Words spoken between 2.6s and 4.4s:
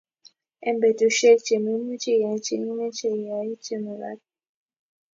imeche yai che mekat